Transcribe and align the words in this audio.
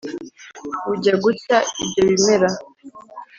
Bujya 0.87 1.13
gucya 1.23 1.57
ibyo 1.83 2.01
bimera 2.07 2.49